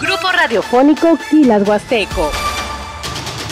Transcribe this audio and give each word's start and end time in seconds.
Grupo 0.00 0.30
Radiofónico 0.30 1.18
Quilas. 1.28 1.62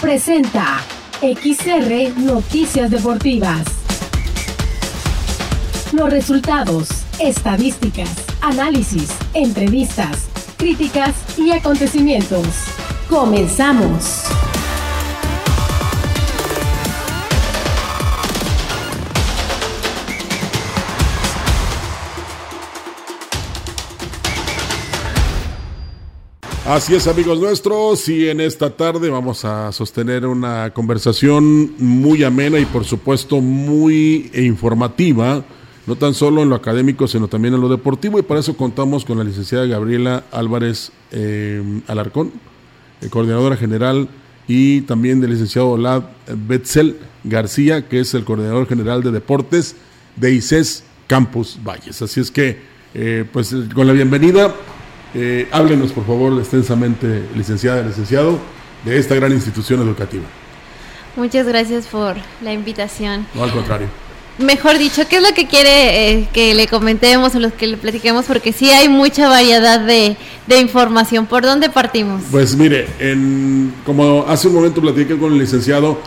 Presenta 0.01 0.80
XR 1.21 2.12
Noticias 2.19 2.88
Deportivas. 2.88 3.65
Los 5.93 6.09
resultados, 6.09 6.88
estadísticas, 7.19 8.11
análisis, 8.43 9.11
entrevistas, 9.35 10.27
críticas 10.57 11.14
y 11.37 11.51
acontecimientos. 11.51 12.47
Comenzamos. 13.11 14.46
Así 26.68 26.96
es, 26.96 27.06
amigos 27.06 27.38
nuestros, 27.38 28.08
y 28.08 28.29
en 28.29 28.40
esta 28.40 28.70
tarde 28.70 29.08
vamos 29.08 29.44
a 29.44 29.70
sostener 29.70 30.26
una 30.26 30.70
conversación 30.70 31.72
muy 31.79 32.25
amena 32.25 32.58
y 32.58 32.64
por 32.64 32.84
supuesto 32.84 33.41
muy 33.41 34.33
informativa, 34.34 35.44
no 35.86 35.94
tan 35.94 36.12
solo 36.12 36.42
en 36.42 36.48
lo 36.48 36.56
académico, 36.56 37.06
sino 37.06 37.28
también 37.28 37.55
en 37.55 37.61
lo 37.61 37.69
deportivo, 37.69 38.19
y 38.19 38.22
para 38.22 38.41
eso 38.41 38.56
contamos 38.56 39.05
con 39.05 39.16
la 39.16 39.22
licenciada 39.22 39.64
Gabriela 39.64 40.25
Álvarez 40.33 40.91
eh, 41.12 41.62
Alarcón, 41.86 42.33
eh, 43.00 43.11
coordinadora 43.11 43.56
general, 43.56 44.08
y 44.48 44.80
también 44.80 45.20
del 45.20 45.30
licenciado 45.30 45.69
Olad 45.69 46.03
Betzel 46.48 46.97
García, 47.22 47.86
que 47.86 48.00
es 48.00 48.12
el 48.14 48.25
coordinador 48.25 48.67
general 48.67 49.05
de 49.05 49.12
deportes 49.12 49.77
de 50.17 50.33
ICES 50.33 50.83
Campus 51.06 51.61
Valles. 51.64 52.03
Así 52.03 52.19
es 52.19 52.33
que, 52.33 52.58
eh, 52.92 53.25
pues 53.33 53.55
con 53.72 53.86
la 53.86 53.92
bienvenida 53.92 54.53
eh, 55.19 55.48
háblenos, 55.50 55.92
por 55.92 56.06
favor, 56.06 56.38
extensamente, 56.38 57.25
licenciada 57.34 57.80
y 57.80 57.86
licenciado, 57.86 58.39
de 58.84 58.98
esta 58.98 59.14
gran 59.14 59.33
institución 59.33 59.81
educativa. 59.81 60.25
Muchas 61.17 61.47
gracias 61.47 61.86
por 61.86 62.17
la 62.42 62.53
invitación. 62.53 63.27
No, 63.34 63.45
al 63.45 63.50
contrario. 63.50 63.89
Mejor 64.39 64.77
dicho, 64.77 65.08
¿qué 65.08 65.17
es 65.17 65.23
lo 65.23 65.33
que 65.33 65.47
quiere 65.47 66.11
eh, 66.11 66.28
que 66.34 66.55
le 66.55 66.69
comentemos 66.69 67.34
o 67.34 67.41
los 67.41 67.55
que 67.55 67.67
le 67.67 67.78
platiquemos? 67.78 68.27
Porque 68.27 68.53
sí 68.53 68.69
hay 68.69 68.91
mucha 68.91 69.31
variedad 69.31 69.81
de, 69.81 70.19
información. 70.61 71.25
¿Por 71.25 71.45
dónde 71.45 71.70
partimos? 71.70 72.23
Pues 72.30 72.55
mire, 72.55 72.86
en, 72.98 73.73
como 73.86 74.27
hace 74.28 74.48
un 74.48 74.55
momento 74.56 74.83
platiqué 74.83 75.17
con 75.17 75.33
el 75.33 75.39
licenciado, 75.39 75.98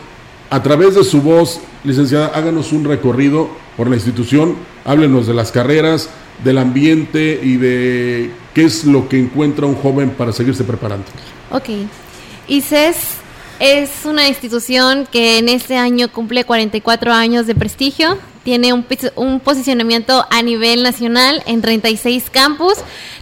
a 0.50 0.62
través 0.62 0.94
de 0.94 1.02
su 1.02 1.20
voz, 1.20 1.60
licenciada, 1.82 2.28
háganos 2.28 2.70
un 2.70 2.84
recorrido 2.84 3.50
por 3.76 3.90
la 3.90 3.96
institución, 3.96 4.54
háblenos 4.84 5.26
de 5.26 5.34
las 5.34 5.50
carreras, 5.50 6.08
del 6.44 6.58
ambiente 6.58 7.40
y 7.42 7.56
de 7.56 8.30
qué 8.54 8.64
es 8.64 8.84
lo 8.84 9.08
que 9.08 9.18
encuentra 9.18 9.66
un 9.66 9.74
joven 9.74 10.10
para 10.10 10.32
seguirse 10.32 10.64
preparando. 10.64 11.06
Ok. 11.50 11.68
Es 13.60 14.06
una 14.06 14.26
institución 14.26 15.06
que 15.12 15.36
en 15.36 15.50
este 15.50 15.76
año 15.76 16.10
cumple 16.10 16.44
44 16.44 17.12
años 17.12 17.46
de 17.46 17.54
prestigio. 17.54 18.18
Tiene 18.42 18.72
un, 18.72 18.86
un, 19.16 19.38
posicionamiento 19.38 20.26
a 20.30 20.40
nivel 20.40 20.82
nacional 20.82 21.42
en 21.44 21.60
36 21.60 22.30
campus. 22.30 22.72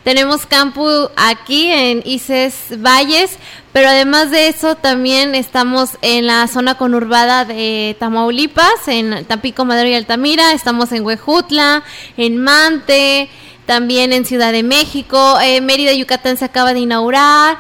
Tenemos 0.04 0.46
campus 0.46 1.10
aquí 1.16 1.72
en 1.72 2.02
ICES 2.04 2.80
Valles, 2.80 3.32
pero 3.72 3.88
además 3.88 4.30
de 4.30 4.46
eso 4.46 4.76
también 4.76 5.34
estamos 5.34 5.98
en 6.02 6.28
la 6.28 6.46
zona 6.46 6.76
conurbada 6.76 7.44
de 7.44 7.96
Tamaulipas, 7.98 8.86
en 8.86 9.24
Tampico, 9.24 9.64
Madero 9.64 9.88
y 9.88 9.94
Altamira. 9.94 10.52
Estamos 10.52 10.92
en 10.92 11.04
Huejutla, 11.04 11.82
en 12.16 12.38
Mante, 12.38 13.28
también 13.66 14.12
en 14.12 14.24
Ciudad 14.24 14.52
de 14.52 14.62
México. 14.62 15.40
Eh, 15.42 15.60
Mérida, 15.60 15.92
Yucatán 15.94 16.36
se 16.36 16.44
acaba 16.44 16.74
de 16.74 16.80
inaugurar. 16.80 17.58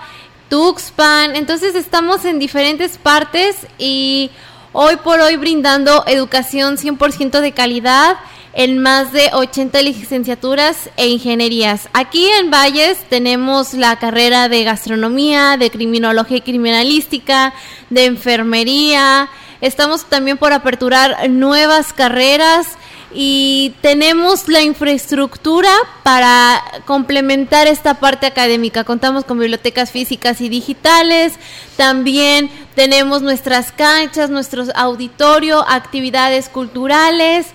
Tuxpan. 0.48 1.36
Entonces 1.36 1.74
estamos 1.74 2.24
en 2.24 2.38
diferentes 2.38 2.98
partes 2.98 3.56
y 3.78 4.30
hoy 4.72 4.96
por 4.96 5.20
hoy 5.20 5.36
brindando 5.36 6.04
educación 6.06 6.76
100% 6.76 7.40
de 7.40 7.52
calidad 7.52 8.16
en 8.54 8.78
más 8.78 9.12
de 9.12 9.30
80 9.32 9.82
licenciaturas 9.82 10.90
e 10.96 11.08
ingenierías. 11.08 11.88
Aquí 11.92 12.26
en 12.28 12.50
Valles 12.50 12.98
tenemos 13.08 13.74
la 13.74 13.98
carrera 13.98 14.48
de 14.48 14.64
gastronomía, 14.64 15.56
de 15.56 15.70
criminología 15.70 16.38
y 16.38 16.40
criminalística, 16.40 17.52
de 17.90 18.06
enfermería. 18.06 19.28
Estamos 19.60 20.06
también 20.06 20.38
por 20.38 20.52
aperturar 20.52 21.28
nuevas 21.28 21.92
carreras 21.92 22.77
y 23.12 23.74
tenemos 23.80 24.48
la 24.48 24.62
infraestructura 24.62 25.70
para 26.02 26.62
complementar 26.84 27.66
esta 27.66 27.94
parte 27.94 28.26
académica. 28.26 28.84
Contamos 28.84 29.24
con 29.24 29.38
bibliotecas 29.38 29.90
físicas 29.90 30.40
y 30.40 30.48
digitales, 30.48 31.34
también 31.76 32.50
tenemos 32.74 33.22
nuestras 33.22 33.72
canchas, 33.72 34.30
nuestro 34.30 34.64
auditorio, 34.74 35.64
actividades 35.68 36.48
culturales 36.48 37.46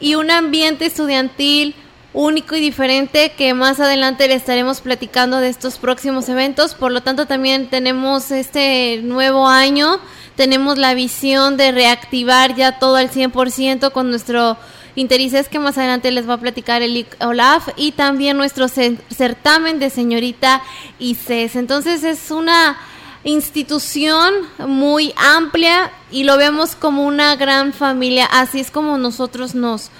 y 0.00 0.14
un 0.14 0.30
ambiente 0.30 0.86
estudiantil 0.86 1.74
único 2.14 2.54
y 2.54 2.60
diferente 2.60 3.32
que 3.36 3.52
más 3.54 3.80
adelante 3.80 4.28
le 4.28 4.34
estaremos 4.34 4.80
platicando 4.80 5.38
de 5.38 5.48
estos 5.48 5.78
próximos 5.78 6.28
eventos. 6.28 6.74
Por 6.74 6.92
lo 6.92 7.02
tanto, 7.02 7.26
también 7.26 7.68
tenemos 7.68 8.30
este 8.30 9.00
nuevo 9.02 9.48
año, 9.48 9.98
tenemos 10.36 10.78
la 10.78 10.94
visión 10.94 11.56
de 11.56 11.72
reactivar 11.72 12.54
ya 12.54 12.78
todo 12.78 12.96
al 12.96 13.10
100% 13.10 13.92
con 13.92 14.10
nuestro 14.10 14.56
Interices 14.96 15.48
que 15.48 15.58
más 15.58 15.76
adelante 15.76 16.10
les 16.10 16.28
va 16.28 16.34
a 16.34 16.40
platicar 16.40 16.82
el 16.82 17.06
Olaf 17.20 17.68
y 17.76 17.92
también 17.92 18.36
nuestro 18.36 18.68
certamen 18.68 19.78
de 19.78 19.90
señorita 19.90 20.62
ICES. 20.98 21.56
Entonces 21.56 22.04
es 22.04 22.30
una 22.30 22.76
institución 23.24 24.34
muy 24.58 25.12
amplia 25.16 25.90
y 26.10 26.24
lo 26.24 26.36
vemos 26.36 26.76
como 26.76 27.06
una 27.06 27.34
gran 27.36 27.72
familia, 27.72 28.26
así 28.26 28.60
es 28.60 28.70
como 28.70 28.98
nosotros 28.98 29.54
nos 29.54 29.90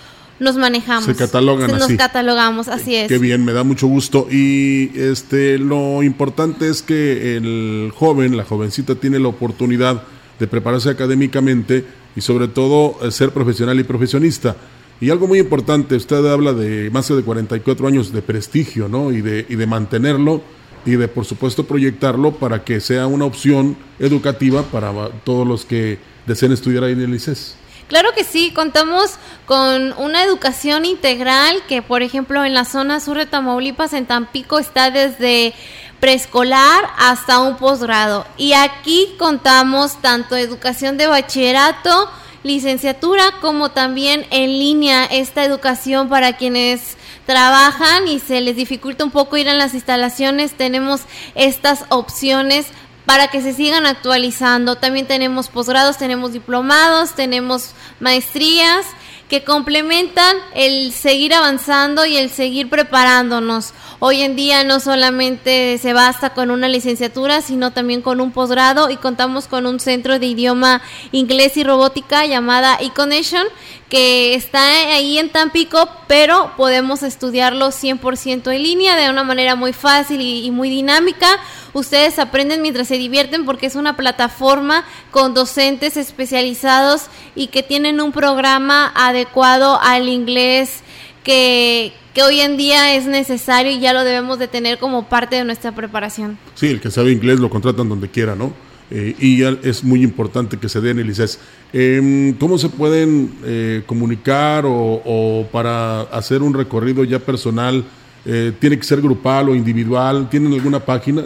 nos 0.40 0.56
manejamos. 0.56 1.04
Se 1.04 1.14
catalogan 1.14 1.70
Nos 1.70 1.92
catalogamos, 1.92 2.68
así 2.68 2.94
es. 2.94 3.08
Qué 3.08 3.18
bien, 3.18 3.44
me 3.44 3.52
da 3.52 3.62
mucho 3.62 3.86
gusto. 3.86 4.26
Y 4.30 4.90
este 4.98 5.58
lo 5.58 6.02
importante 6.02 6.68
es 6.68 6.82
que 6.82 7.36
el 7.36 7.92
joven, 7.94 8.36
la 8.36 8.44
jovencita, 8.44 8.96
tiene 8.96 9.18
la 9.18 9.28
oportunidad 9.28 10.02
de 10.38 10.46
prepararse 10.46 10.90
académicamente 10.90 11.84
y 12.16 12.20
sobre 12.20 12.48
todo 12.48 12.98
eh, 13.02 13.10
ser 13.10 13.30
profesional 13.30 13.78
y 13.78 13.84
profesionista. 13.84 14.56
Y 15.00 15.10
algo 15.10 15.26
muy 15.26 15.38
importante, 15.38 15.96
usted 15.96 16.24
habla 16.26 16.52
de 16.52 16.90
más 16.90 17.08
de 17.08 17.22
44 17.22 17.86
años 17.86 18.12
de 18.12 18.22
prestigio, 18.22 18.88
¿no? 18.88 19.12
Y 19.12 19.20
de, 19.20 19.44
y 19.48 19.56
de 19.56 19.66
mantenerlo 19.66 20.42
y 20.86 20.92
de, 20.92 21.08
por 21.08 21.24
supuesto, 21.24 21.64
proyectarlo 21.64 22.32
para 22.32 22.64
que 22.64 22.80
sea 22.80 23.06
una 23.06 23.24
opción 23.24 23.76
educativa 23.98 24.62
para 24.62 24.92
todos 25.24 25.46
los 25.46 25.64
que 25.64 25.98
deseen 26.26 26.52
estudiar 26.52 26.84
ahí 26.84 26.92
en 26.92 27.02
el 27.02 27.14
ICES. 27.14 27.56
Claro 27.88 28.10
que 28.16 28.24
sí, 28.24 28.50
contamos 28.54 29.12
con 29.46 29.92
una 29.98 30.22
educación 30.22 30.86
integral 30.86 31.62
que, 31.68 31.82
por 31.82 32.02
ejemplo, 32.02 32.44
en 32.44 32.54
la 32.54 32.64
zona 32.64 32.98
sur 32.98 33.18
de 33.18 33.26
Tamaulipas, 33.26 33.92
en 33.92 34.06
Tampico, 34.06 34.58
está 34.58 34.90
desde 34.90 35.54
preescolar 36.00 36.84
hasta 36.96 37.40
un 37.40 37.56
posgrado. 37.56 38.26
Y 38.38 38.54
aquí 38.54 39.14
contamos 39.18 40.00
tanto 40.00 40.34
educación 40.36 40.96
de 40.96 41.06
bachillerato, 41.06 42.10
licenciatura 42.44 43.24
como 43.40 43.70
también 43.70 44.26
en 44.30 44.50
línea 44.50 45.04
esta 45.06 45.44
educación 45.44 46.08
para 46.08 46.36
quienes 46.36 46.96
trabajan 47.26 48.06
y 48.06 48.20
se 48.20 48.40
les 48.40 48.54
dificulta 48.54 49.02
un 49.02 49.10
poco 49.10 49.36
ir 49.36 49.48
a 49.48 49.54
las 49.54 49.74
instalaciones, 49.74 50.52
tenemos 50.52 51.00
estas 51.34 51.86
opciones 51.88 52.66
para 53.06 53.28
que 53.28 53.42
se 53.42 53.52
sigan 53.52 53.86
actualizando. 53.86 54.76
También 54.76 55.06
tenemos 55.06 55.48
posgrados, 55.48 55.98
tenemos 55.98 56.32
diplomados, 56.32 57.14
tenemos 57.14 57.70
maestrías 57.98 58.86
que 59.34 59.42
complementan 59.42 60.36
el 60.54 60.92
seguir 60.92 61.34
avanzando 61.34 62.06
y 62.06 62.16
el 62.16 62.30
seguir 62.30 62.70
preparándonos. 62.70 63.74
Hoy 63.98 64.20
en 64.20 64.36
día 64.36 64.62
no 64.62 64.78
solamente 64.78 65.76
se 65.78 65.92
basta 65.92 66.34
con 66.34 66.52
una 66.52 66.68
licenciatura, 66.68 67.42
sino 67.42 67.72
también 67.72 68.00
con 68.00 68.20
un 68.20 68.30
posgrado 68.30 68.90
y 68.90 68.96
contamos 68.96 69.48
con 69.48 69.66
un 69.66 69.80
centro 69.80 70.20
de 70.20 70.26
idioma 70.26 70.82
inglés 71.10 71.56
y 71.56 71.64
robótica 71.64 72.24
llamada 72.26 72.78
Econation 72.80 73.44
que 73.88 74.34
está 74.34 74.94
ahí 74.94 75.18
en 75.18 75.30
Tampico, 75.30 75.88
pero 76.08 76.52
podemos 76.56 77.02
estudiarlo 77.02 77.68
100% 77.68 78.52
en 78.52 78.62
línea 78.62 78.96
de 78.96 79.10
una 79.10 79.24
manera 79.24 79.56
muy 79.56 79.72
fácil 79.72 80.20
y, 80.20 80.44
y 80.44 80.50
muy 80.50 80.70
dinámica. 80.70 81.28
Ustedes 81.74 82.18
aprenden 82.18 82.62
mientras 82.62 82.88
se 82.88 82.96
divierten 82.96 83.44
porque 83.44 83.66
es 83.66 83.76
una 83.76 83.96
plataforma 83.96 84.84
con 85.10 85.34
docentes 85.34 85.96
especializados 85.96 87.06
y 87.34 87.48
que 87.48 87.62
tienen 87.62 88.00
un 88.00 88.12
programa 88.12 88.92
adecuado 88.94 89.78
al 89.80 90.08
inglés 90.08 90.82
que, 91.24 91.92
que 92.14 92.22
hoy 92.22 92.40
en 92.40 92.56
día 92.56 92.94
es 92.94 93.06
necesario 93.06 93.72
y 93.72 93.80
ya 93.80 93.92
lo 93.92 94.04
debemos 94.04 94.38
de 94.38 94.46
tener 94.46 94.78
como 94.78 95.08
parte 95.08 95.36
de 95.36 95.44
nuestra 95.44 95.72
preparación. 95.72 96.38
Sí, 96.54 96.68
el 96.68 96.80
que 96.80 96.90
sabe 96.90 97.10
inglés 97.10 97.40
lo 97.40 97.50
contratan 97.50 97.88
donde 97.88 98.08
quiera, 98.08 98.36
¿no? 98.36 98.52
Eh, 98.90 99.14
y 99.18 99.42
es 99.42 99.82
muy 99.82 100.02
importante 100.02 100.58
que 100.58 100.68
se 100.68 100.80
den 100.80 100.98
el 100.98 101.08
ICES. 101.08 101.38
Em, 101.72 102.34
¿Cómo 102.34 102.58
se 102.58 102.68
pueden 102.68 103.32
eh, 103.44 103.82
comunicar 103.86 104.64
o, 104.66 105.46
para 105.50 106.02
hacer 106.02 106.42
un 106.42 106.54
recorrido 106.54 107.02
ya 107.04 107.18
personal? 107.18 107.84
Eh, 108.26 108.52
¿Tiene 108.58 108.78
que 108.78 108.84
ser 108.84 109.00
grupal 109.00 109.48
o 109.48 109.54
individual? 109.54 110.28
¿Tienen 110.30 110.52
alguna 110.52 110.80
página? 110.80 111.24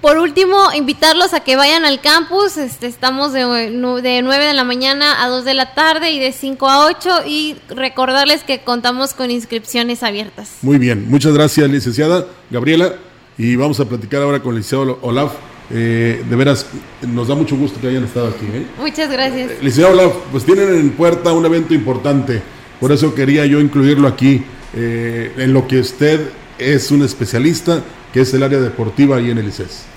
Por 0.00 0.16
último, 0.16 0.56
invitarlos 0.74 1.34
a 1.34 1.40
que 1.40 1.56
vayan 1.56 1.84
al 1.84 2.00
campus. 2.00 2.56
Este, 2.56 2.86
estamos 2.86 3.34
de, 3.34 3.40
de 3.44 4.22
9 4.22 4.44
de 4.44 4.54
la 4.54 4.64
mañana 4.64 5.22
a 5.22 5.28
2 5.28 5.44
de 5.44 5.52
la 5.52 5.74
tarde 5.74 6.10
y 6.10 6.18
de 6.18 6.32
5 6.32 6.68
a 6.68 6.86
8 6.86 7.10
y 7.26 7.56
recordarles 7.68 8.42
que 8.42 8.60
contamos 8.60 9.12
con 9.12 9.30
inscripciones 9.30 10.02
abiertas. 10.02 10.52
Muy 10.62 10.78
bien, 10.78 11.10
muchas 11.10 11.34
gracias 11.34 11.68
licenciada 11.68 12.24
Gabriela 12.50 12.94
y 13.36 13.56
vamos 13.56 13.78
a 13.80 13.84
platicar 13.84 14.22
ahora 14.22 14.40
con 14.40 14.52
el 14.52 14.58
licenciado 14.60 14.98
Olaf. 15.02 15.32
Eh, 15.72 16.24
de 16.28 16.36
veras, 16.36 16.66
nos 17.06 17.28
da 17.28 17.34
mucho 17.34 17.56
gusto 17.56 17.78
que 17.78 17.88
hayan 17.88 18.04
estado 18.04 18.28
aquí. 18.28 18.46
¿eh? 18.46 18.66
Muchas 18.80 19.10
gracias. 19.10 19.50
Eh, 19.50 19.58
licenciado 19.60 19.92
Olaf, 19.92 20.14
pues 20.32 20.44
tienen 20.44 20.74
en 20.74 20.90
puerta 20.92 21.32
un 21.32 21.44
evento 21.44 21.74
importante, 21.74 22.42
por 22.80 22.90
eso 22.90 23.14
quería 23.14 23.44
yo 23.44 23.60
incluirlo 23.60 24.08
aquí, 24.08 24.42
eh, 24.74 25.32
en 25.36 25.52
lo 25.52 25.68
que 25.68 25.80
usted 25.80 26.30
es 26.58 26.90
un 26.90 27.02
especialista, 27.02 27.82
que 28.12 28.22
es 28.22 28.34
el 28.34 28.42
área 28.42 28.58
deportiva 28.58 29.20
y 29.20 29.30
en 29.30 29.38
el 29.38 29.48
ICES. 29.48 29.89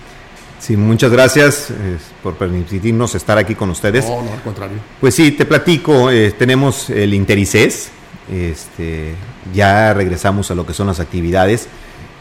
Sí, 0.63 0.77
muchas 0.77 1.11
gracias 1.11 1.71
eh, 1.71 1.97
por 2.23 2.35
permitirnos 2.35 3.15
estar 3.15 3.37
aquí 3.37 3.53
con 3.53 3.69
ustedes. 3.69 4.05
No, 4.05 4.21
no, 4.21 4.31
al 4.31 4.41
contrario. 4.41 4.77
Pues 5.01 5.13
sí, 5.13 5.31
te 5.31 5.45
platico, 5.45 6.09
eh, 6.09 6.31
tenemos 6.31 6.89
el 6.89 7.13
Interices, 7.13 7.89
este, 8.31 9.13
ya 9.53 9.93
regresamos 9.93 10.51
a 10.51 10.55
lo 10.55 10.65
que 10.65 10.73
son 10.73 10.87
las 10.87 11.01
actividades 11.01 11.67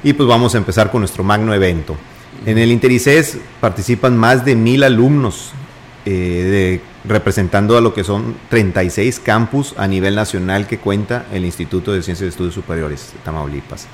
y 0.03 0.15
pues 0.15 0.29
vamos 0.29 0.57
a 0.57 0.59
empezar 0.59 0.91
con 0.91 1.03
nuestro 1.03 1.23
magno 1.23 1.55
evento. 1.55 1.97
En 2.45 2.59
el 2.59 2.73
Interices 2.73 3.39
participan 3.61 4.17
más 4.17 4.45
de 4.45 4.57
mil 4.57 4.83
alumnos 4.83 5.53
eh, 6.05 6.11
de, 6.11 6.81
representando 7.09 7.79
a 7.79 7.81
lo 7.81 7.95
que 7.95 8.03
son 8.03 8.35
36 8.49 9.21
campus 9.21 9.73
a 9.77 9.87
nivel 9.87 10.17
nacional 10.17 10.67
que 10.67 10.79
cuenta 10.79 11.27
el 11.33 11.45
Instituto 11.45 11.93
de 11.93 12.03
Ciencias 12.03 12.27
y 12.27 12.31
Estudios 12.31 12.55
Superiores 12.55 13.13
de 13.13 13.21
Tamaulipas. 13.21 13.87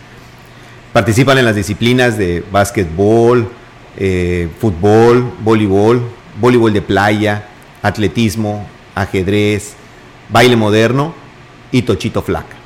Participan 0.95 1.37
en 1.37 1.45
las 1.45 1.55
disciplinas 1.55 2.17
de 2.17 2.43
básquetbol, 2.50 3.50
eh, 4.00 4.49
fútbol, 4.61 5.33
voleibol, 5.43 6.00
voleibol 6.41 6.73
de 6.73 6.81
playa, 6.83 7.49
atletismo, 7.83 8.67
ajedrez, 8.95 9.75
baile 10.31 10.56
moderno 10.56 11.12
y 11.73 11.83
tochito 11.83 12.23
flaca. 12.23 12.56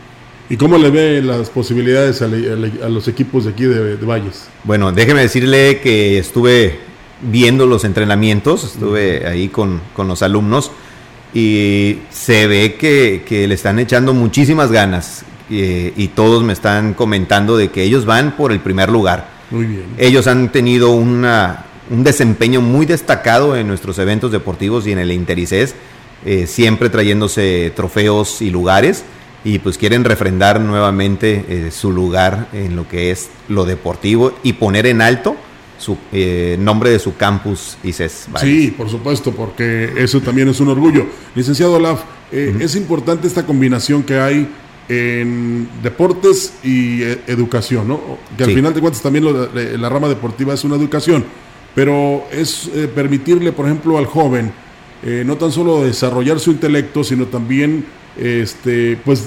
¿Y 0.50 0.56
cómo 0.56 0.76
le 0.76 0.90
ve 0.90 1.22
las 1.22 1.48
posibilidades 1.48 2.20
a, 2.20 2.26
le- 2.28 2.84
a 2.84 2.88
los 2.88 3.08
equipos 3.08 3.44
de 3.44 3.50
aquí 3.52 3.64
de, 3.64 3.96
de 3.96 4.06
Valles? 4.06 4.48
Bueno, 4.64 4.92
déjeme 4.92 5.22
decirle 5.22 5.80
que 5.80 6.18
estuve 6.18 6.78
viendo 7.22 7.66
los 7.66 7.84
entrenamientos, 7.84 8.64
estuve 8.64 9.26
ahí 9.26 9.48
con, 9.48 9.80
con 9.94 10.08
los 10.08 10.22
alumnos 10.22 10.70
y 11.32 12.00
se 12.10 12.46
ve 12.46 12.74
que, 12.74 13.22
que 13.26 13.48
le 13.48 13.54
están 13.54 13.78
echando 13.78 14.12
muchísimas 14.12 14.70
ganas 14.70 15.24
eh, 15.50 15.94
y 15.96 16.08
todos 16.08 16.42
me 16.42 16.52
están 16.52 16.92
comentando 16.94 17.56
de 17.56 17.70
que 17.70 17.82
ellos 17.84 18.04
van 18.04 18.32
por 18.36 18.52
el 18.52 18.60
primer 18.60 18.90
lugar. 18.90 19.28
Muy 19.52 19.66
bien. 19.66 19.84
Ellos 19.98 20.26
han 20.26 20.50
tenido 20.50 20.90
una, 20.90 21.66
un 21.90 22.02
desempeño 22.02 22.60
muy 22.60 22.86
destacado 22.86 23.56
en 23.56 23.68
nuestros 23.68 23.98
eventos 23.98 24.32
deportivos 24.32 24.86
y 24.86 24.92
en 24.92 24.98
el 24.98 25.12
Interices, 25.12 25.74
eh, 26.24 26.46
siempre 26.46 26.88
trayéndose 26.88 27.72
trofeos 27.76 28.42
y 28.42 28.50
lugares, 28.50 29.04
y 29.44 29.58
pues 29.58 29.78
quieren 29.78 30.04
refrendar 30.04 30.60
nuevamente 30.60 31.44
eh, 31.48 31.70
su 31.70 31.92
lugar 31.92 32.48
en 32.52 32.76
lo 32.76 32.88
que 32.88 33.10
es 33.10 33.28
lo 33.48 33.64
deportivo 33.64 34.32
y 34.42 34.54
poner 34.54 34.86
en 34.86 35.02
alto 35.02 35.36
su 35.78 35.98
eh, 36.12 36.56
nombre 36.60 36.90
de 36.90 36.98
su 37.00 37.16
campus 37.16 37.76
ICES. 37.82 38.28
Sí, 38.40 38.72
por 38.76 38.88
supuesto, 38.88 39.32
porque 39.32 39.92
eso 39.96 40.20
también 40.20 40.48
es 40.48 40.60
un 40.60 40.68
orgullo. 40.68 41.06
Licenciado 41.34 41.74
Olaf, 41.74 42.02
eh, 42.30 42.56
es 42.60 42.76
importante 42.76 43.26
esta 43.26 43.44
combinación 43.44 44.04
que 44.04 44.18
hay 44.20 44.48
en 45.00 45.68
deportes 45.82 46.54
y 46.62 47.02
eh, 47.02 47.20
educación, 47.26 47.88
¿no? 47.88 48.00
Que 48.36 48.44
al 48.44 48.50
Sí. 48.50 48.54
final 48.56 48.74
de 48.74 48.80
cuentas 48.80 49.02
también 49.02 49.24
lo 49.24 49.46
de- 49.46 49.78
la 49.78 49.88
rama 49.88 50.08
deportiva 50.08 50.54
es 50.54 50.64
una 50.64 50.76
educación, 50.76 51.24
pero 51.74 52.24
es 52.32 52.68
eh, 52.74 52.88
permitirle, 52.94 53.52
por 53.52 53.66
ejemplo, 53.66 53.98
al 53.98 54.06
joven 54.06 54.52
eh, 55.04 55.24
no 55.26 55.36
tan 55.36 55.50
solo 55.50 55.82
desarrollar 55.82 56.38
su 56.38 56.52
intelecto, 56.52 57.02
sino 57.02 57.26
también, 57.26 57.84
este, 58.16 58.96
pues, 59.04 59.26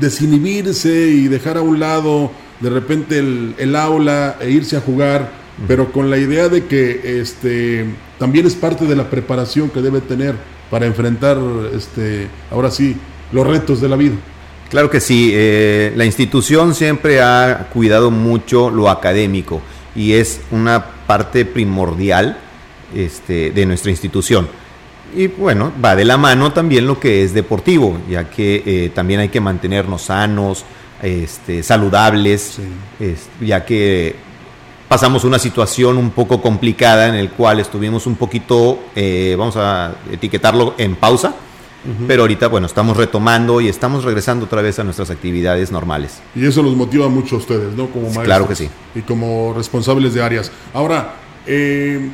desinhibirse 0.00 1.08
y 1.08 1.28
dejar 1.28 1.56
a 1.56 1.62
un 1.62 1.78
lado 1.80 2.30
de 2.60 2.68
repente 2.70 3.18
el, 3.18 3.54
el 3.58 3.76
aula 3.76 4.36
e 4.40 4.50
irse 4.50 4.76
a 4.76 4.80
jugar, 4.80 5.30
pero 5.66 5.90
con 5.92 6.10
la 6.10 6.18
idea 6.18 6.48
de 6.48 6.64
que 6.66 7.20
este, 7.20 7.86
también 8.18 8.46
es 8.46 8.54
parte 8.54 8.84
de 8.86 8.96
la 8.96 9.08
preparación 9.08 9.70
que 9.70 9.80
debe 9.80 10.00
tener 10.00 10.34
para 10.70 10.86
enfrentar, 10.86 11.38
este, 11.74 12.28
ahora 12.50 12.70
sí, 12.70 12.96
los 13.32 13.46
retos 13.46 13.80
de 13.80 13.88
la 13.88 13.96
vida. 13.96 14.14
Claro 14.70 14.88
que 14.88 15.00
sí, 15.00 15.32
eh, 15.34 15.92
la 15.96 16.04
institución 16.04 16.74
siempre 16.76 17.20
ha 17.20 17.68
cuidado 17.72 18.10
mucho 18.12 18.70
lo 18.70 18.88
académico 18.88 19.60
y 19.96 20.12
es 20.12 20.40
una 20.52 20.84
parte 21.08 21.44
primordial 21.44 22.38
este, 22.94 23.50
de 23.50 23.66
nuestra 23.66 23.90
institución. 23.90 24.48
Y 25.16 25.26
bueno, 25.26 25.72
va 25.84 25.96
de 25.96 26.04
la 26.04 26.16
mano 26.16 26.52
también 26.52 26.86
lo 26.86 27.00
que 27.00 27.24
es 27.24 27.34
deportivo, 27.34 27.98
ya 28.08 28.30
que 28.30 28.62
eh, 28.64 28.90
también 28.94 29.18
hay 29.18 29.28
que 29.28 29.40
mantenernos 29.40 30.02
sanos, 30.02 30.64
este, 31.02 31.64
saludables, 31.64 32.58
es- 33.00 33.28
ya 33.40 33.64
que 33.64 34.14
pasamos 34.88 35.24
una 35.24 35.40
situación 35.40 35.98
un 35.98 36.10
poco 36.10 36.40
complicada 36.40 37.08
en 37.08 37.16
el 37.16 37.30
cual 37.30 37.58
estuvimos 37.58 38.06
un 38.06 38.14
poquito, 38.14 38.78
eh, 38.94 39.34
vamos 39.36 39.56
a 39.56 39.96
etiquetarlo 40.12 40.74
en 40.78 40.94
pausa, 40.94 41.34
pero 42.06 42.22
ahorita, 42.22 42.48
bueno, 42.48 42.66
estamos 42.66 42.96
retomando 42.96 43.60
y 43.60 43.68
estamos 43.68 44.04
regresando 44.04 44.44
otra 44.46 44.60
vez 44.62 44.78
a 44.78 44.84
nuestras 44.84 45.10
actividades 45.10 45.72
normales. 45.72 46.20
Y 46.34 46.44
eso 46.46 46.62
los 46.62 46.76
motiva 46.76 47.08
mucho 47.08 47.36
a 47.36 47.38
ustedes, 47.38 47.74
¿no? 47.74 47.86
Como 47.88 48.02
maestros. 48.04 48.24
Claro 48.26 48.48
que 48.48 48.54
sí. 48.54 48.68
Y 48.94 49.00
como 49.00 49.54
responsables 49.56 50.12
de 50.14 50.22
áreas. 50.22 50.52
Ahora, 50.74 51.14
eh, 51.46 52.10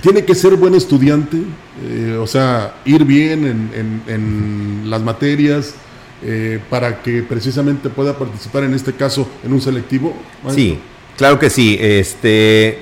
tiene 0.00 0.24
que 0.24 0.34
ser 0.34 0.56
buen 0.56 0.74
estudiante, 0.74 1.36
eh, 1.84 2.16
o 2.20 2.26
sea, 2.26 2.74
ir 2.84 3.04
bien 3.04 3.44
en, 3.46 3.70
en- 3.74 4.02
en 4.06 4.90
las 4.90 5.02
materias 5.02 5.74
eh, 6.22 6.60
para 6.68 7.02
que 7.02 7.22
precisamente 7.22 7.88
pueda 7.88 8.16
participar 8.18 8.64
en 8.64 8.74
este 8.74 8.92
caso 8.92 9.26
en 9.44 9.52
un 9.52 9.60
selectivo. 9.60 10.14
Sí, 10.54 10.78
claro 11.16 11.38
que 11.38 11.48
sí. 11.50 11.76
Este, 11.80 12.78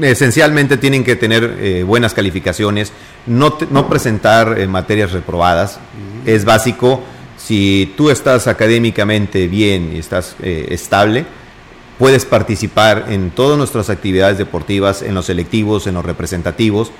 esencialmente 0.00 0.76
tienen 0.76 1.04
que 1.04 1.16
tener 1.16 1.56
eh, 1.60 1.82
buenas 1.82 2.14
calificaciones, 2.14 2.92
no, 3.26 3.52
te- 3.54 3.66
no 3.70 3.88
presentar 3.88 4.58
eh, 4.58 4.66
materias 4.66 5.12
reprobadas. 5.12 5.78
Es 6.26 6.44
básico. 6.44 7.00
Si 7.36 7.92
tú 7.96 8.10
estás 8.10 8.46
académicamente 8.46 9.48
bien 9.48 9.92
y 9.94 9.98
estás 9.98 10.36
eh, 10.42 10.66
estable, 10.70 11.24
puedes 11.98 12.24
participar 12.24 13.06
en 13.08 13.30
todas 13.30 13.58
nuestras 13.58 13.90
actividades 13.90 14.38
deportivas, 14.38 15.02
en 15.02 15.14
los 15.14 15.26
selectivos, 15.26 15.86
en 15.86 15.94
los 15.94 16.04
representativos. 16.04 16.92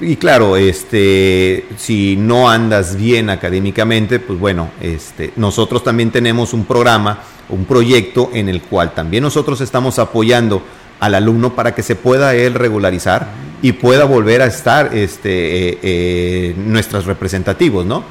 Y 0.00 0.16
claro, 0.16 0.56
este, 0.56 1.66
si 1.76 2.16
no 2.16 2.50
andas 2.50 2.96
bien 2.96 3.30
académicamente, 3.30 4.18
pues 4.18 4.38
bueno, 4.38 4.70
este, 4.80 5.32
nosotros 5.36 5.84
también 5.84 6.10
tenemos 6.10 6.52
un 6.54 6.64
programa, 6.64 7.20
un 7.48 7.64
proyecto 7.66 8.30
en 8.32 8.48
el 8.48 8.62
cual 8.62 8.94
también 8.94 9.22
nosotros 9.22 9.60
estamos 9.60 9.98
apoyando 9.98 10.62
al 11.02 11.16
alumno 11.16 11.56
para 11.56 11.74
que 11.74 11.82
se 11.82 11.96
pueda 11.96 12.32
él 12.36 12.54
regularizar 12.54 13.26
y 13.60 13.72
pueda 13.72 14.04
volver 14.04 14.40
a 14.40 14.46
estar 14.46 14.94
este, 14.94 15.70
eh, 15.70 15.78
eh, 15.82 16.54
nuestros 16.56 17.06
representativos, 17.06 17.84
¿no? 17.84 18.04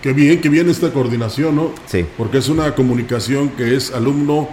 Qué 0.00 0.14
bien, 0.14 0.40
qué 0.40 0.48
bien 0.48 0.70
esta 0.70 0.90
coordinación, 0.92 1.56
¿no? 1.56 1.72
Sí. 1.86 2.06
Porque 2.16 2.38
es 2.38 2.48
una 2.48 2.74
comunicación 2.74 3.50
que 3.50 3.76
es 3.76 3.92
alumno 3.92 4.48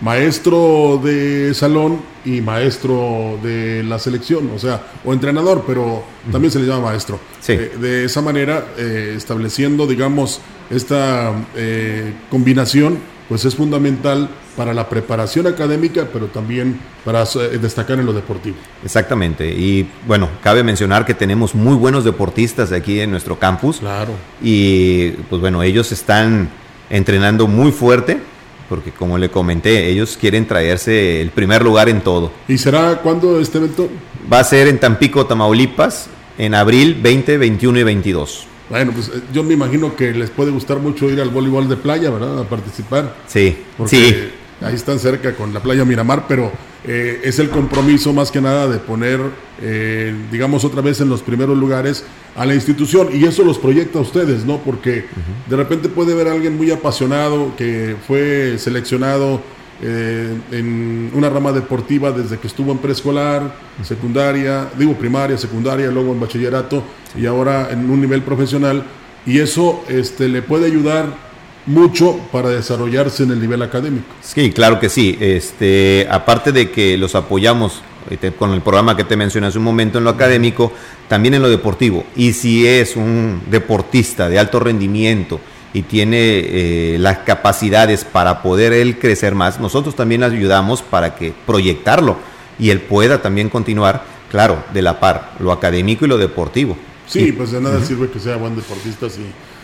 maestro 0.00 1.00
de 1.02 1.52
salón 1.54 2.00
y 2.24 2.40
maestro 2.40 3.38
de 3.42 3.82
la 3.82 3.98
selección, 3.98 4.50
o 4.54 4.58
sea, 4.60 4.80
o 5.04 5.12
entrenador, 5.12 5.64
pero 5.66 6.04
también 6.30 6.52
se 6.52 6.60
le 6.60 6.66
llama 6.66 6.90
maestro. 6.90 7.18
Eh, 7.48 7.72
de 7.80 8.04
esa 8.04 8.22
manera, 8.22 8.66
eh, 8.78 9.14
estableciendo, 9.16 9.88
digamos, 9.88 10.40
esta 10.70 11.32
eh, 11.56 12.12
combinación, 12.30 12.98
pues 13.28 13.44
es 13.44 13.56
fundamental 13.56 14.28
para 14.56 14.74
la 14.74 14.88
preparación 14.88 15.46
académica, 15.46 16.08
pero 16.12 16.26
también 16.26 16.78
para 17.04 17.24
destacar 17.60 17.98
en 17.98 18.06
lo 18.06 18.12
deportivo. 18.12 18.56
Exactamente. 18.84 19.48
Y 19.48 19.88
bueno, 20.06 20.28
cabe 20.42 20.62
mencionar 20.62 21.04
que 21.04 21.14
tenemos 21.14 21.54
muy 21.54 21.74
buenos 21.74 22.04
deportistas 22.04 22.72
aquí 22.72 23.00
en 23.00 23.10
nuestro 23.10 23.38
campus. 23.38 23.78
Claro. 23.78 24.12
Y 24.42 25.10
pues 25.30 25.40
bueno, 25.40 25.62
ellos 25.62 25.92
están 25.92 26.50
entrenando 26.90 27.46
muy 27.46 27.72
fuerte 27.72 28.20
porque 28.68 28.90
como 28.90 29.18
le 29.18 29.30
comenté, 29.30 29.88
ellos 29.90 30.16
quieren 30.18 30.46
traerse 30.46 31.20
el 31.20 31.28
primer 31.28 31.62
lugar 31.62 31.90
en 31.90 32.00
todo. 32.00 32.32
¿Y 32.48 32.56
será 32.56 33.00
cuándo 33.02 33.38
este 33.38 33.58
evento? 33.58 33.90
Va 34.32 34.38
a 34.38 34.44
ser 34.44 34.66
en 34.66 34.80
Tampico, 34.80 35.26
Tamaulipas, 35.26 36.08
en 36.38 36.54
abril 36.54 36.98
20, 37.02 37.36
21 37.36 37.80
y 37.80 37.82
22. 37.82 38.46
Bueno, 38.70 38.92
pues 38.92 39.08
eh, 39.08 39.20
yo 39.30 39.42
me 39.42 39.52
imagino 39.52 39.94
que 39.94 40.12
les 40.12 40.30
puede 40.30 40.50
gustar 40.50 40.78
mucho 40.78 41.10
ir 41.10 41.20
al 41.20 41.28
voleibol 41.28 41.68
de 41.68 41.76
playa, 41.76 42.08
¿verdad? 42.08 42.38
A 42.40 42.44
participar. 42.44 43.14
Sí, 43.26 43.58
porque 43.76 43.96
sí. 43.96 44.30
Ahí 44.64 44.74
están 44.74 44.98
cerca 44.98 45.34
con 45.34 45.52
la 45.52 45.60
playa 45.60 45.84
Miramar, 45.84 46.26
pero 46.28 46.52
eh, 46.84 47.20
es 47.24 47.38
el 47.38 47.50
compromiso 47.50 48.12
más 48.12 48.30
que 48.30 48.40
nada 48.40 48.68
de 48.68 48.78
poner, 48.78 49.20
eh, 49.60 50.14
digamos, 50.30 50.64
otra 50.64 50.82
vez 50.82 51.00
en 51.00 51.08
los 51.08 51.22
primeros 51.22 51.56
lugares 51.56 52.04
a 52.36 52.46
la 52.46 52.54
institución. 52.54 53.08
Y 53.12 53.24
eso 53.24 53.44
los 53.44 53.58
proyecta 53.58 53.98
a 53.98 54.02
ustedes, 54.02 54.44
¿no? 54.44 54.58
Porque 54.58 55.06
de 55.48 55.56
repente 55.56 55.88
puede 55.88 56.14
ver 56.14 56.28
a 56.28 56.32
alguien 56.32 56.56
muy 56.56 56.70
apasionado 56.70 57.54
que 57.56 57.96
fue 58.06 58.56
seleccionado 58.58 59.40
eh, 59.84 60.32
en 60.52 61.10
una 61.12 61.28
rama 61.28 61.50
deportiva 61.50 62.12
desde 62.12 62.38
que 62.38 62.46
estuvo 62.46 62.70
en 62.70 62.78
preescolar, 62.78 63.52
secundaria, 63.82 64.68
digo 64.78 64.94
primaria, 64.94 65.36
secundaria, 65.36 65.90
luego 65.90 66.12
en 66.12 66.20
bachillerato 66.20 66.84
y 67.16 67.26
ahora 67.26 67.68
en 67.72 67.90
un 67.90 68.00
nivel 68.00 68.22
profesional. 68.22 68.84
Y 69.26 69.38
eso 69.38 69.84
este, 69.88 70.28
le 70.28 70.42
puede 70.42 70.66
ayudar 70.66 71.31
mucho 71.66 72.18
para 72.32 72.50
desarrollarse 72.50 73.22
en 73.22 73.32
el 73.32 73.40
nivel 73.40 73.62
académico. 73.62 74.06
Sí, 74.20 74.50
claro 74.50 74.80
que 74.80 74.88
sí. 74.88 75.16
Este, 75.20 76.06
aparte 76.10 76.52
de 76.52 76.70
que 76.70 76.96
los 76.96 77.14
apoyamos 77.14 77.82
este, 78.10 78.32
con 78.32 78.52
el 78.52 78.62
programa 78.62 78.96
que 78.96 79.04
te 79.04 79.16
mencioné 79.16 79.46
hace 79.46 79.58
un 79.58 79.64
momento 79.64 79.98
en 79.98 80.04
lo 80.04 80.10
académico, 80.10 80.72
también 81.08 81.34
en 81.34 81.42
lo 81.42 81.48
deportivo. 81.48 82.04
Y 82.16 82.32
si 82.32 82.66
es 82.66 82.96
un 82.96 83.42
deportista 83.50 84.28
de 84.28 84.38
alto 84.38 84.58
rendimiento 84.58 85.40
y 85.72 85.82
tiene 85.82 86.16
eh, 86.18 86.96
las 86.98 87.18
capacidades 87.18 88.04
para 88.04 88.42
poder 88.42 88.72
él 88.72 88.98
crecer 88.98 89.34
más, 89.34 89.60
nosotros 89.60 89.94
también 89.94 90.22
ayudamos 90.22 90.82
para 90.82 91.14
que 91.14 91.32
proyectarlo 91.46 92.16
y 92.58 92.70
él 92.70 92.80
pueda 92.80 93.22
también 93.22 93.48
continuar, 93.48 94.04
claro, 94.30 94.62
de 94.74 94.82
la 94.82 95.00
par, 95.00 95.32
lo 95.38 95.52
académico 95.52 96.04
y 96.04 96.08
lo 96.08 96.18
deportivo. 96.18 96.76
Sí, 97.06 97.32
pues 97.32 97.52
de 97.52 97.60
nada 97.60 97.84
sirve 97.84 98.10
que 98.10 98.20
sea 98.20 98.36
buen 98.36 98.56
deportista 98.56 99.08
si 99.08 99.20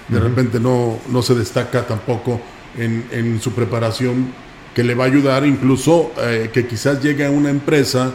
de 0.09 0.21
repente 0.21 0.59
no, 0.59 0.99
no 1.09 1.23
se 1.23 1.35
destaca 1.35 1.87
tampoco 1.87 2.41
en, 2.77 3.07
en, 3.11 3.41
su 3.41 3.53
preparación, 3.53 4.33
que 4.75 4.83
le 4.83 4.95
va 4.95 5.05
a 5.05 5.07
ayudar 5.09 5.47
incluso 5.47 6.13
eh, 6.19 6.51
que 6.53 6.67
quizás 6.67 7.03
llegue 7.03 7.27
a 7.27 7.31
una 7.31 7.51
empresa, 7.51 8.13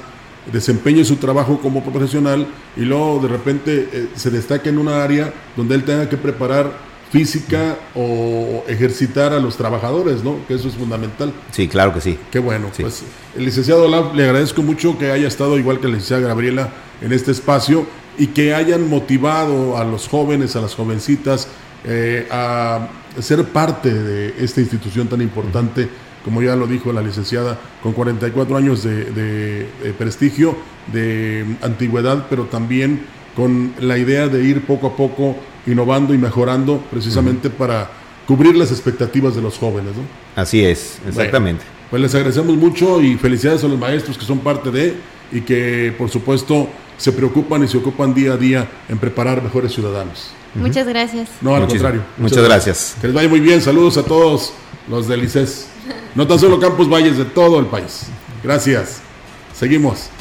desempeñe 0.51 1.05
su 1.05 1.17
trabajo 1.17 1.59
como 1.59 1.83
profesional 1.83 2.47
y 2.75 2.81
luego 2.81 3.19
de 3.21 3.27
repente 3.27 3.89
eh, 3.91 4.07
se 4.15 4.29
destaque 4.29 4.69
en 4.69 4.77
una 4.77 5.03
área 5.03 5.33
donde 5.55 5.75
él 5.75 5.83
tenga 5.83 6.09
que 6.09 6.17
preparar 6.17 6.71
física 7.12 7.77
o 7.93 8.63
ejercitar 8.67 9.33
a 9.33 9.39
los 9.39 9.55
trabajadores, 9.55 10.23
¿no? 10.23 10.38
Que 10.47 10.55
eso 10.55 10.67
es 10.67 10.73
fundamental. 10.73 11.31
Sí, 11.51 11.67
claro 11.67 11.93
que 11.93 12.01
sí. 12.01 12.17
Qué 12.31 12.39
bueno. 12.39 12.69
Pues 12.75 13.03
el 13.38 13.45
licenciado 13.45 13.85
Olaf, 13.85 14.15
le 14.15 14.23
agradezco 14.23 14.63
mucho 14.63 14.97
que 14.97 15.12
haya 15.12 15.27
estado 15.27 15.59
igual 15.59 15.79
que 15.79 15.88
la 15.88 15.93
licenciada 15.93 16.29
Gabriela 16.29 16.69
en 17.01 17.13
este 17.13 17.31
espacio 17.31 17.85
y 18.17 18.27
que 18.27 18.55
hayan 18.55 18.89
motivado 18.89 19.77
a 19.77 19.83
los 19.83 20.07
jóvenes, 20.07 20.55
a 20.55 20.62
las 20.62 20.73
jovencitas, 20.73 21.47
eh, 21.85 22.27
a 22.31 22.87
ser 23.19 23.43
parte 23.45 23.93
de 23.93 24.35
esta 24.43 24.61
institución 24.61 25.07
tan 25.07 25.21
importante, 25.21 25.87
como 26.23 26.41
ya 26.41 26.55
lo 26.55 26.67
dijo 26.67 26.91
la 26.93 27.01
licenciada, 27.01 27.59
con 27.81 27.93
44 27.93 28.57
años 28.57 28.83
de, 28.83 29.67
prestigio, 29.97 30.55
de 30.91 31.45
antigüedad, 31.61 32.27
pero 32.29 32.45
también 32.45 33.01
con 33.35 33.73
la 33.79 33.97
idea 33.97 34.27
de 34.27 34.43
ir 34.43 34.61
poco 34.65 34.87
a 34.87 34.95
poco 34.95 35.35
innovando 35.65 36.13
y 36.13 36.17
mejorando 36.17 36.83
precisamente 36.91 37.49
para 37.49 37.89
cubrir 38.27 38.55
las 38.55 38.71
expectativas 38.71 39.35
de 39.35 39.41
los 39.41 39.57
jóvenes. 39.57 39.93
Así 40.35 40.63
es, 40.63 40.99
exactamente. 41.07 41.63
pues 41.89 42.01
les 42.01 42.15
agradecemos 42.15 42.55
mucho 42.55 43.01
y 43.01 43.17
felicidades 43.17 43.63
a 43.63 43.67
los 43.67 43.79
maestros 43.79 44.17
que 44.17 44.25
son 44.25 44.39
parte 44.39 44.71
de 44.71 44.95
y 45.31 45.41
que 45.41 45.93
por 45.97 46.09
supuesto 46.09 46.69
se 47.03 47.12
preocupan 47.12 47.62
y 47.62 47.67
se 47.67 47.77
ocupan 47.77 48.13
día 48.13 48.31
a 48.31 48.38
día 48.38 48.65
en 48.88 48.98
preparar 48.98 49.43
mejores 49.43 49.74
ciudadanos. 49.74 50.29
Muchas 50.55 50.88
gracias. 50.88 51.27
No, 51.41 51.53
al 51.53 51.67
contrario. 51.67 52.01
Muchas, 52.17 52.41
gracias. 52.41 52.95
Que 53.01 53.07
les 53.07 53.13
vaya 53.13 53.27
muy 53.27 53.41
bien. 53.41 53.62
Saludos 53.62 53.98
a 53.98 54.03
todos 54.03 54.53
los 54.88 55.10
del 55.10 55.22
ICES. 55.25 55.67
No 56.15 56.25
tan 56.25 56.39
solo 56.39 56.62
Campus 56.62 56.89
Valles, 56.89 57.17
de 57.17 57.25
todo 57.25 57.60
el 57.60 57.65
país. 57.65 58.03
Gracias. 58.41 59.01
Seguimos. 59.53 60.12